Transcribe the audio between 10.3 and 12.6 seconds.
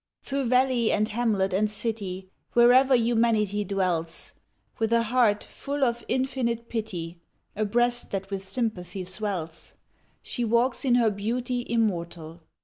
walks in her beauty immortal.